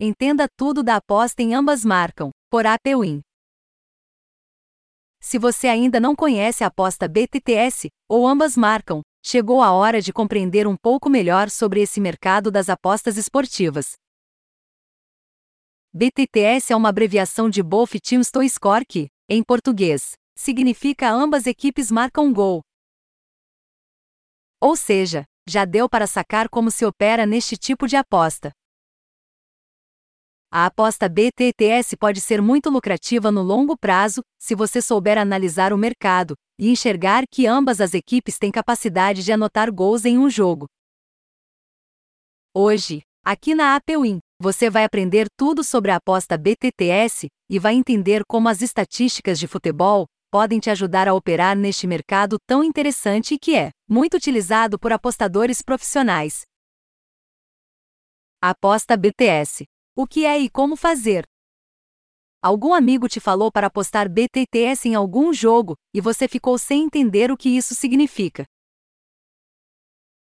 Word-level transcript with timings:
Entenda 0.00 0.46
tudo 0.56 0.84
da 0.84 0.94
aposta 0.94 1.42
em 1.42 1.56
ambas 1.56 1.84
marcam, 1.84 2.30
por 2.48 2.64
APWin. 2.64 3.20
Se 5.20 5.40
você 5.40 5.66
ainda 5.66 5.98
não 5.98 6.14
conhece 6.14 6.62
a 6.62 6.68
aposta 6.68 7.08
BTTS, 7.08 7.88
ou 8.08 8.24
ambas 8.24 8.56
marcam, 8.56 9.02
chegou 9.20 9.60
a 9.60 9.72
hora 9.72 10.00
de 10.00 10.12
compreender 10.12 10.68
um 10.68 10.76
pouco 10.76 11.10
melhor 11.10 11.50
sobre 11.50 11.82
esse 11.82 12.00
mercado 12.00 12.48
das 12.48 12.68
apostas 12.68 13.16
esportivas. 13.16 13.94
BTTS 15.92 16.72
é 16.72 16.76
uma 16.76 16.90
abreviação 16.90 17.50
de 17.50 17.60
Both 17.60 17.98
Teams 18.00 18.30
to 18.30 18.48
Score 18.48 18.86
que, 18.86 19.08
em 19.28 19.42
português, 19.42 20.12
significa 20.36 21.10
ambas 21.10 21.44
equipes 21.44 21.90
marcam 21.90 22.32
gol. 22.32 22.62
Ou 24.60 24.76
seja, 24.76 25.24
já 25.44 25.64
deu 25.64 25.88
para 25.88 26.06
sacar 26.06 26.48
como 26.48 26.70
se 26.70 26.84
opera 26.84 27.26
neste 27.26 27.56
tipo 27.56 27.88
de 27.88 27.96
aposta. 27.96 28.52
A 30.50 30.64
aposta 30.64 31.10
BTTS 31.10 31.94
pode 31.94 32.22
ser 32.22 32.40
muito 32.40 32.70
lucrativa 32.70 33.30
no 33.30 33.42
longo 33.42 33.76
prazo, 33.76 34.22
se 34.40 34.54
você 34.54 34.80
souber 34.80 35.18
analisar 35.18 35.74
o 35.74 35.78
mercado 35.78 36.34
e 36.58 36.70
enxergar 36.70 37.24
que 37.30 37.46
ambas 37.46 37.82
as 37.82 37.92
equipes 37.92 38.38
têm 38.38 38.50
capacidade 38.50 39.22
de 39.22 39.30
anotar 39.30 39.70
gols 39.70 40.06
em 40.06 40.16
um 40.16 40.30
jogo. 40.30 40.66
Hoje, 42.54 43.02
aqui 43.22 43.54
na 43.54 43.76
APWin, 43.76 44.20
você 44.40 44.70
vai 44.70 44.84
aprender 44.84 45.26
tudo 45.36 45.62
sobre 45.62 45.90
a 45.90 45.96
aposta 45.96 46.38
BTTS 46.38 47.28
e 47.50 47.58
vai 47.58 47.74
entender 47.74 48.22
como 48.26 48.48
as 48.48 48.62
estatísticas 48.62 49.38
de 49.38 49.46
futebol 49.46 50.06
podem 50.30 50.58
te 50.58 50.70
ajudar 50.70 51.06
a 51.08 51.14
operar 51.14 51.56
neste 51.58 51.86
mercado 51.86 52.38
tão 52.46 52.64
interessante 52.64 53.38
que 53.38 53.54
é 53.54 53.68
muito 53.86 54.16
utilizado 54.16 54.78
por 54.78 54.94
apostadores 54.94 55.60
profissionais. 55.60 56.46
Aposta 58.40 58.96
BTS 58.96 59.66
o 60.00 60.06
que 60.06 60.24
é 60.24 60.38
e 60.38 60.48
como 60.48 60.76
fazer? 60.76 61.24
Algum 62.40 62.72
amigo 62.72 63.08
te 63.08 63.18
falou 63.18 63.50
para 63.50 63.66
apostar 63.66 64.08
BTTS 64.08 64.88
em 64.88 64.94
algum 64.94 65.32
jogo 65.32 65.74
e 65.92 66.00
você 66.00 66.28
ficou 66.28 66.56
sem 66.56 66.84
entender 66.84 67.32
o 67.32 67.36
que 67.36 67.48
isso 67.48 67.74
significa. 67.74 68.44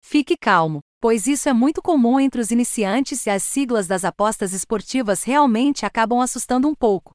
Fique 0.00 0.36
calmo, 0.36 0.80
pois 1.00 1.28
isso 1.28 1.48
é 1.48 1.52
muito 1.52 1.80
comum 1.80 2.18
entre 2.18 2.40
os 2.40 2.50
iniciantes 2.50 3.26
e 3.26 3.30
as 3.30 3.44
siglas 3.44 3.86
das 3.86 4.04
apostas 4.04 4.52
esportivas 4.52 5.22
realmente 5.22 5.86
acabam 5.86 6.20
assustando 6.20 6.66
um 6.66 6.74
pouco. 6.74 7.12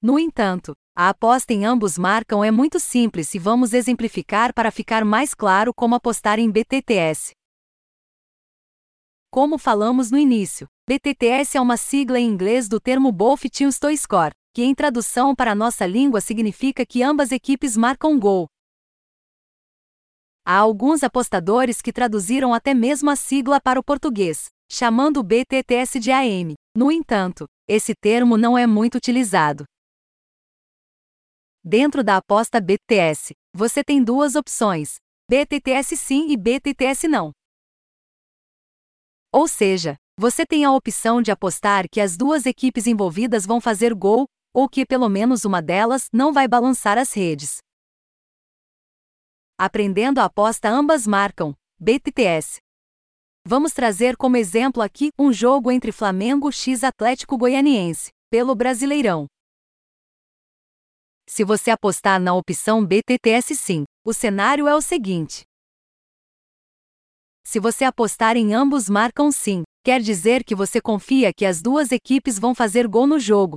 No 0.00 0.18
entanto, 0.18 0.72
a 0.96 1.10
aposta 1.10 1.52
em 1.52 1.66
ambos 1.66 1.98
marcam 1.98 2.42
é 2.42 2.50
muito 2.50 2.80
simples 2.80 3.34
e 3.34 3.38
vamos 3.38 3.74
exemplificar 3.74 4.54
para 4.54 4.70
ficar 4.70 5.04
mais 5.04 5.34
claro 5.34 5.74
como 5.74 5.94
apostar 5.94 6.38
em 6.38 6.50
BTTS. 6.50 7.32
Como 9.32 9.58
falamos 9.58 10.10
no 10.10 10.18
início, 10.18 10.66
BTTS 10.88 11.56
é 11.56 11.60
uma 11.60 11.76
sigla 11.76 12.18
em 12.18 12.26
inglês 12.26 12.68
do 12.68 12.80
termo 12.80 13.12
Both 13.12 13.48
Teams 13.48 13.78
to 13.78 13.96
Score, 13.96 14.34
que 14.52 14.64
em 14.64 14.74
tradução 14.74 15.36
para 15.36 15.54
nossa 15.54 15.86
língua 15.86 16.20
significa 16.20 16.84
que 16.84 17.00
ambas 17.00 17.30
equipes 17.30 17.76
marcam 17.76 18.18
gol. 18.18 18.48
Há 20.44 20.56
alguns 20.56 21.04
apostadores 21.04 21.80
que 21.80 21.92
traduziram 21.92 22.52
até 22.52 22.74
mesmo 22.74 23.08
a 23.08 23.14
sigla 23.14 23.60
para 23.60 23.78
o 23.78 23.84
português, 23.84 24.46
chamando 24.68 25.18
o 25.18 25.22
BTTS 25.22 26.00
de 26.00 26.10
AM. 26.10 26.54
No 26.76 26.90
entanto, 26.90 27.46
esse 27.68 27.94
termo 27.94 28.36
não 28.36 28.58
é 28.58 28.66
muito 28.66 28.96
utilizado. 28.96 29.62
Dentro 31.62 32.02
da 32.02 32.16
aposta 32.16 32.60
BTS, 32.60 33.32
você 33.54 33.84
tem 33.84 34.02
duas 34.02 34.34
opções: 34.34 34.96
BTTS 35.30 35.96
sim 35.96 36.32
e 36.32 36.36
BTTS 36.36 37.06
não. 37.06 37.30
Ou 39.32 39.46
seja, 39.46 39.96
você 40.18 40.44
tem 40.44 40.64
a 40.64 40.72
opção 40.72 41.22
de 41.22 41.30
apostar 41.30 41.88
que 41.88 42.00
as 42.00 42.16
duas 42.16 42.46
equipes 42.46 42.86
envolvidas 42.86 43.46
vão 43.46 43.60
fazer 43.60 43.94
gol, 43.94 44.26
ou 44.52 44.68
que 44.68 44.84
pelo 44.84 45.08
menos 45.08 45.44
uma 45.44 45.62
delas 45.62 46.08
não 46.12 46.32
vai 46.32 46.48
balançar 46.48 46.98
as 46.98 47.12
redes. 47.12 47.58
Aprendendo 49.56 50.18
a 50.18 50.24
aposta 50.24 50.68
ambas 50.68 51.06
marcam, 51.06 51.54
BTTS. 51.78 52.58
Vamos 53.46 53.72
trazer 53.72 54.16
como 54.16 54.36
exemplo 54.36 54.82
aqui 54.82 55.10
um 55.18 55.32
jogo 55.32 55.70
entre 55.70 55.92
Flamengo 55.92 56.50
x 56.50 56.82
Atlético 56.84 57.38
Goianiense, 57.38 58.10
pelo 58.30 58.54
Brasileirão. 58.54 59.26
Se 61.28 61.44
você 61.44 61.70
apostar 61.70 62.20
na 62.20 62.34
opção 62.34 62.84
BTTS 62.84 63.54
sim, 63.54 63.84
o 64.04 64.12
cenário 64.12 64.66
é 64.66 64.74
o 64.74 64.80
seguinte: 64.80 65.44
se 67.44 67.58
você 67.58 67.84
apostar 67.84 68.36
em 68.36 68.54
ambos 68.54 68.88
marcam 68.88 69.30
sim, 69.32 69.62
quer 69.82 70.00
dizer 70.00 70.44
que 70.44 70.54
você 70.54 70.80
confia 70.80 71.32
que 71.32 71.44
as 71.44 71.60
duas 71.60 71.92
equipes 71.92 72.38
vão 72.38 72.54
fazer 72.54 72.86
gol 72.86 73.06
no 73.06 73.18
jogo. 73.18 73.56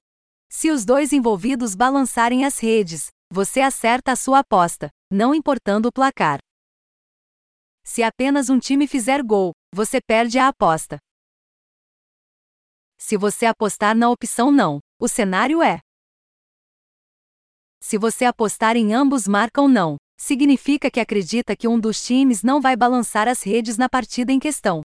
Se 0.49 0.71
os 0.71 0.85
dois 0.85 1.11
envolvidos 1.11 1.75
balançarem 1.75 2.45
as 2.45 2.59
redes, 2.59 3.07
você 3.31 3.61
acerta 3.61 4.11
a 4.11 4.16
sua 4.16 4.39
aposta, 4.39 4.89
não 5.11 5.33
importando 5.33 5.89
o 5.89 5.91
placar. 5.91 6.39
Se 7.83 8.03
apenas 8.03 8.49
um 8.49 8.59
time 8.59 8.88
fizer 8.88 9.22
gol, 9.22 9.51
você 9.73 9.99
perde 9.99 10.39
a 10.39 10.47
aposta. 10.47 10.97
Se 12.97 13.17
você 13.17 13.45
apostar 13.45 13.95
na 13.95 14.09
opção 14.09 14.51
não, 14.51 14.79
o 14.99 15.07
cenário 15.07 15.61
é: 15.61 15.79
se 17.83 17.97
você 17.97 18.23
apostar 18.23 18.77
em 18.77 18.93
ambos 18.93 19.27
marcam 19.27 19.67
não, 19.67 19.97
significa 20.18 20.90
que 20.90 21.00
acredita 21.00 21.56
que 21.56 21.68
um 21.68 21.79
dos 21.79 22.03
times 22.03 22.44
não 22.44 22.62
vai 22.62 22.75
balançar 22.75 23.28
as 23.28 23.44
redes 23.44 23.78
na 23.78 23.90
partida 23.90 24.31
em 24.31 24.40
questão. 24.40 24.81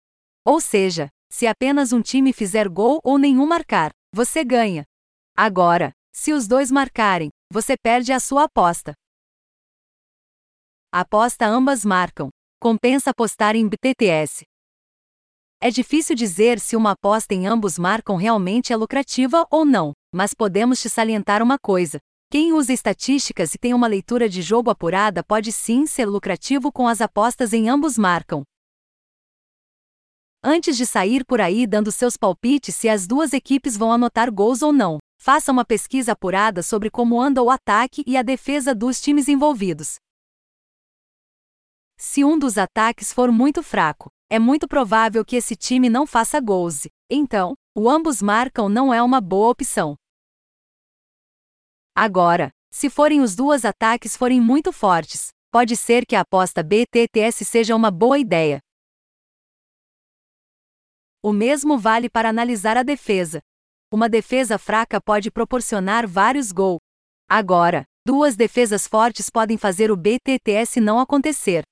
Ou 0.45 0.61
seja, 0.61 1.09
se 1.31 1.47
apenas 1.47 1.93
um 1.93 2.01
time 2.01 2.33
fizer 2.33 2.69
gol 2.69 3.01
ou 3.03 3.19
nenhum 3.19 3.47
marcar, 3.47 3.91
você 4.13 4.45
ganha. 4.45 4.85
Agora, 5.37 5.93
se 6.13 6.33
os 6.33 6.47
dois 6.47 6.71
marcarem, 6.71 7.29
você 7.53 7.75
perde 7.77 8.13
a 8.13 8.21
sua 8.21 8.45
aposta. 8.45 8.95
Aposta 10.93 11.47
ambas 11.47 11.85
marcam. 11.85 12.31
Compensa 12.59 13.11
apostar 13.11 13.55
em 13.55 13.69
BTTS. 13.69 14.45
É 15.61 15.71
difícil 15.71 16.15
dizer 16.15 16.59
se 16.61 16.77
uma 16.77 16.93
aposta 16.93 17.35
em 17.35 17.47
ambos 17.47 17.79
marcam 17.79 18.17
realmente 18.17 18.73
é 18.73 18.77
lucrativa 18.77 19.47
ou 19.51 19.65
não, 19.65 19.93
mas 20.15 20.33
podemos 20.33 20.81
te 20.81 20.89
salientar 20.89 21.43
uma 21.43 21.59
coisa: 21.59 21.99
quem 22.29 22.53
usa 22.53 22.73
estatísticas 22.73 23.55
e 23.55 23.59
tem 23.59 23.73
uma 23.73 23.87
leitura 23.87 24.29
de 24.29 24.43
jogo 24.43 24.69
apurada 24.69 25.23
pode 25.23 25.53
sim 25.53 25.87
ser 25.87 26.07
lucrativo 26.07 26.73
com 26.73 26.89
as 26.89 27.01
apostas 27.01 27.53
em 27.53 27.69
ambos 27.69 27.97
marcam. 27.97 28.43
Antes 30.43 30.77
de 30.77 30.85
sair 30.85 31.25
por 31.25 31.41
aí 31.41 31.67
dando 31.67 31.93
seus 31.93 32.17
palpites 32.17 32.75
se 32.75 32.89
as 32.89 33.07
duas 33.07 33.33
equipes 33.33 33.77
vão 33.77 33.93
anotar 33.93 34.33
gols 34.33 34.61
ou 34.61 34.73
não, 34.73 34.99
faça 35.19 35.53
uma 35.53 35.65
pesquisa 35.65 36.13
apurada 36.13 36.63
sobre 36.63 36.91
como 36.91 37.21
anda 37.21 37.43
o 37.43 37.49
ataque 37.49 38.03
e 38.07 38.17
a 38.17 38.23
defesa 38.23 38.75
dos 38.75 39.01
times 39.01 39.29
envolvidos. 39.29 39.95
Se 41.97 42.25
um 42.25 42.39
dos 42.39 42.59
ataques 42.59 43.13
for 43.13 43.31
muito 43.31 43.63
fraco, 43.63 44.11
é 44.29 44.39
muito 44.39 44.69
provável 44.69 45.25
que 45.25 45.37
esse 45.37 45.57
time 45.57 45.89
não 45.89 46.07
faça 46.07 46.41
gols, 46.41 46.87
então, 47.09 47.55
o 47.75 47.89
ambos 47.89 48.21
marcam 48.21 48.69
não 48.69 48.93
é 48.93 49.01
uma 49.03 49.21
boa 49.21 49.51
opção. 49.51 49.97
Agora, 51.99 52.51
se 52.71 52.91
forem 52.91 53.23
os 53.23 53.35
dois 53.35 53.65
ataques 53.65 54.15
forem 54.15 54.39
muito 54.39 54.71
fortes, 54.71 55.29
pode 55.51 55.75
ser 55.75 56.05
que 56.05 56.15
a 56.15 56.21
aposta 56.21 56.63
BTTS 56.63 57.43
seja 57.43 57.75
uma 57.75 57.91
boa 57.91 58.19
ideia. 58.19 58.61
O 61.23 61.33
mesmo 61.33 61.79
vale 61.79 62.11
para 62.11 62.29
analisar 62.29 62.77
a 62.77 62.83
defesa. 62.83 63.41
Uma 63.91 64.11
defesa 64.11 64.59
fraca 64.59 65.01
pode 65.01 65.31
proporcionar 65.31 66.07
vários 66.07 66.53
gols. 66.53 66.81
Agora, 67.27 67.85
duas 68.07 68.37
defesas 68.37 68.87
fortes 68.87 69.31
podem 69.31 69.57
fazer 69.57 69.91
o 69.91 69.97
BTTS 69.97 70.79
não 70.81 71.01
acontecer. 71.01 71.63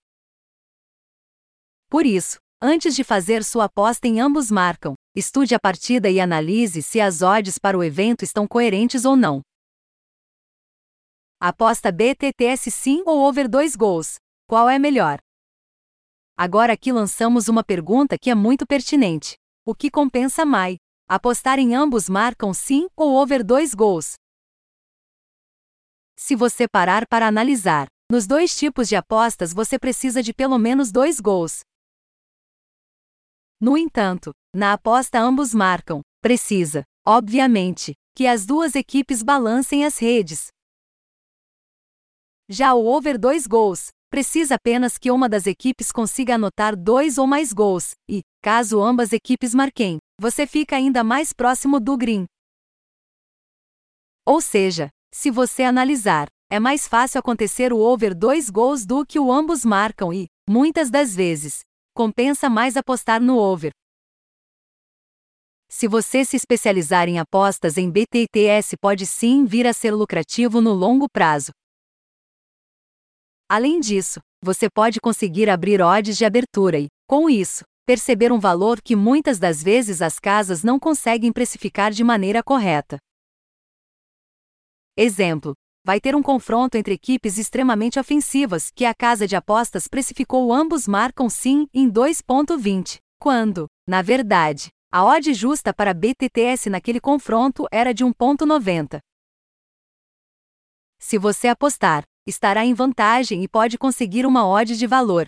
Por 1.91 2.07
isso, 2.07 2.39
antes 2.63 2.97
de 2.97 3.05
fazer 3.05 3.45
sua 3.45 3.67
aposta 3.67 4.09
em 4.09 4.21
ambos 4.21 4.51
marcam, 4.51 4.95
estude 5.15 5.55
a 5.55 5.61
partida 5.61 6.09
e 6.09 6.19
analise 6.19 6.83
se 6.83 6.99
as 6.99 7.21
odds 7.21 7.59
para 7.59 7.77
o 7.77 7.85
evento 7.85 8.25
estão 8.25 8.49
coerentes 8.49 9.05
ou 9.05 9.17
não. 9.17 9.43
Aposta 11.41 11.91
BTTS 11.93 12.71
sim 12.71 13.03
ou 13.05 13.21
over 13.21 13.49
2 13.49 13.77
gols. 13.77 14.17
Qual 14.47 14.69
é 14.69 14.79
melhor? 14.79 15.19
Agora 16.37 16.73
aqui 16.73 16.93
lançamos 16.93 17.49
uma 17.49 17.63
pergunta 17.63 18.19
que 18.19 18.31
é 18.31 18.35
muito 18.35 18.67
pertinente. 18.67 19.37
O 19.65 19.75
que 19.75 19.91
compensa 19.91 20.45
mais? 20.45 20.77
Apostar 21.09 21.59
em 21.59 21.75
ambos 21.75 22.09
marcam 22.09 22.55
sim 22.55 22.89
ou 22.97 23.15
over 23.15 23.45
2 23.45 23.75
gols? 23.75 24.15
Se 26.17 26.35
você 26.35 26.67
parar 26.69 27.07
para 27.07 27.27
analisar, 27.27 27.89
nos 28.11 28.27
dois 28.27 28.57
tipos 28.57 28.89
de 28.89 28.97
apostas 28.97 29.53
você 29.53 29.79
precisa 29.79 30.23
de 30.23 30.33
pelo 30.33 30.59
menos 30.59 30.93
dois 30.93 31.21
gols. 31.21 31.61
No 33.61 33.77
entanto, 33.77 34.33
na 34.55 34.73
aposta 34.73 35.19
ambos 35.19 35.53
marcam, 35.53 36.01
precisa, 36.23 36.85
obviamente, 37.07 37.95
que 38.15 38.27
as 38.27 38.47
duas 38.47 38.75
equipes 38.75 39.23
balancem 39.23 39.85
as 39.85 39.99
redes, 39.99 40.49
já 42.49 42.75
o 42.75 42.87
over 42.87 43.19
2 43.19 43.47
gols, 43.47 43.89
precisa 44.11 44.55
apenas 44.55 44.97
que 44.99 45.11
uma 45.11 45.29
das 45.29 45.47
equipes 45.47 45.91
consiga 45.91 46.37
anotar 46.37 46.77
dois 46.77 47.19
ou 47.19 47.27
mais 47.27 47.53
gols, 47.53 47.93
e, 48.09 48.23
caso 48.43 48.81
ambas 48.81 49.13
equipes 49.13 49.55
marquem, 49.55 49.99
você 50.21 50.47
fica 50.47 50.77
ainda 50.77 51.03
mais 51.03 51.33
próximo 51.33 51.81
do 51.81 51.97
green. 51.97 52.27
Ou 54.27 54.41
seja, 54.41 54.89
se 55.13 55.31
você 55.31 55.63
analisar, 55.65 56.29
é 56.51 56.61
mais 56.61 56.87
fácil 56.87 57.19
acontecer 57.19 57.73
o 57.73 57.79
over 57.79 58.15
dois 58.15 58.49
gols 58.49 58.87
do 58.87 59.05
que 59.05 59.19
o 59.19 59.33
ambos 59.33 59.65
marcam 59.65 60.13
e, 60.13 60.27
muitas 60.49 60.91
das 60.91 61.15
vezes, 61.15 61.61
compensa 61.95 62.49
mais 62.49 62.77
apostar 62.77 63.21
no 63.21 63.37
over. 63.37 63.73
Se 65.69 65.89
você 65.89 66.25
se 66.25 66.37
especializar 66.37 67.09
em 67.09 67.19
apostas 67.19 67.77
em 67.77 67.91
BTTS, 67.91 68.77
pode 68.81 69.07
sim 69.07 69.45
vir 69.45 69.67
a 69.67 69.73
ser 69.73 69.93
lucrativo 69.93 70.61
no 70.61 70.73
longo 70.73 71.09
prazo. 71.09 71.51
Além 73.49 73.79
disso, 73.79 74.21
você 74.43 74.69
pode 74.69 75.01
conseguir 75.01 75.51
abrir 75.51 75.83
odds 75.83 76.17
de 76.17 76.25
abertura 76.25 76.79
e, 76.79 76.89
com 77.07 77.29
isso, 77.29 77.65
perceber 77.87 78.33
um 78.33 78.39
valor 78.39 78.81
que 78.81 78.97
muitas 78.97 79.39
das 79.39 79.63
vezes 79.63 80.01
as 80.01 80.19
casas 80.19 80.63
não 80.63 80.79
conseguem 80.79 81.33
precificar 81.33 81.91
de 81.91 82.03
maneira 82.03 82.43
correta. 82.43 82.99
Exemplo: 84.97 85.55
vai 85.85 86.01
ter 86.01 86.15
um 86.15 86.23
confronto 86.23 86.77
entre 86.77 86.95
equipes 86.95 87.37
extremamente 87.37 87.99
ofensivas 87.99 88.71
que 88.75 88.85
a 88.85 88.95
casa 88.95 89.27
de 89.27 89.37
apostas 89.37 89.87
precificou 89.87 90.53
ambos 90.53 90.89
marcam 90.89 91.29
sim 91.29 91.67
em 91.75 91.91
2.20, 91.91 92.99
quando, 93.19 93.67
na 93.87 94.01
verdade, 94.01 94.71
a 94.91 95.05
odd 95.05 95.35
justa 95.35 95.75
para 95.75 95.93
BTTS 95.93 96.71
naquele 96.71 97.01
confronto 97.01 97.67
era 97.71 97.93
de 97.93 98.05
1.90. 98.05 99.01
Se 100.99 101.19
você 101.19 101.49
apostar, 101.49 102.05
estará 102.27 102.65
em 102.65 102.75
vantagem 102.75 103.43
e 103.43 103.49
pode 103.49 103.77
conseguir 103.77 104.25
uma 104.27 104.47
odd 104.47 104.77
de 104.77 104.87
valor. 104.87 105.27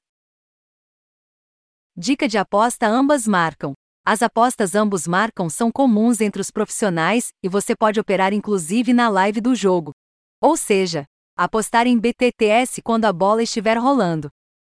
Dica 1.96 2.28
de 2.28 2.38
aposta: 2.38 2.86
ambas 2.86 3.26
marcam. 3.26 3.72
As 4.04 4.22
apostas 4.22 4.74
ambos 4.74 5.06
marcam 5.06 5.50
são 5.50 5.72
comuns 5.72 6.20
entre 6.20 6.40
os 6.40 6.50
profissionais 6.50 7.28
e 7.42 7.48
você 7.48 7.74
pode 7.74 7.98
operar 7.98 8.32
inclusive 8.32 8.92
na 8.92 9.08
live 9.08 9.40
do 9.40 9.54
jogo. 9.54 9.92
Ou 10.40 10.56
seja, 10.56 11.04
apostar 11.36 11.86
em 11.86 11.98
BTTS 11.98 12.80
quando 12.82 13.06
a 13.06 13.12
bola 13.12 13.42
estiver 13.42 13.76
rolando. 13.76 14.28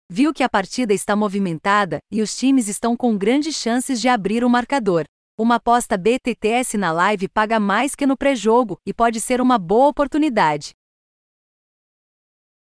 Viu 0.10 0.34
que 0.34 0.44
a 0.44 0.50
partida 0.50 0.94
está 0.94 1.16
movimentada 1.16 2.00
e 2.12 2.22
os 2.22 2.38
times 2.38 2.68
estão 2.68 2.96
com 2.96 3.18
grandes 3.18 3.56
chances 3.56 4.00
de 4.00 4.08
abrir 4.08 4.44
o 4.44 4.50
marcador. 4.50 5.04
Uma 5.38 5.56
aposta 5.56 5.98
BTTS 5.98 6.78
na 6.78 6.92
live 6.92 7.28
paga 7.28 7.60
mais 7.60 7.94
que 7.94 8.06
no 8.06 8.16
pré-jogo 8.16 8.78
e 8.86 8.94
pode 8.94 9.20
ser 9.20 9.42
uma 9.42 9.58
boa 9.58 9.88
oportunidade. 9.88 10.72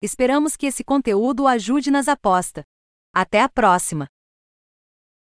Esperamos 0.04 0.58
que 0.58 0.66
esse 0.66 0.84
conteúdo 0.84 1.48
ajude 1.48 1.90
nas 1.90 2.10
apostas. 2.10 2.66
Até 3.16 3.40
a 3.40 3.48
próxima! 3.48 4.06